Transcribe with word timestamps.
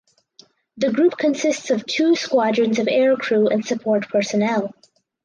The 0.77 0.91
group 0.91 1.15
consists 1.15 1.69
of 1.69 1.85
two 1.85 2.15
squadrons 2.15 2.79
of 2.79 2.87
aircrew 2.87 3.53
and 3.53 3.63
support 3.63 4.09
personnel. 4.09 4.73